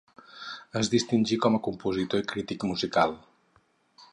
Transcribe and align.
Es 0.79 0.87
distingí 0.93 1.37
com 1.45 1.57
a 1.57 1.61
compositor 1.67 2.25
i 2.25 2.25
crític 2.33 2.65
musical. 2.71 3.17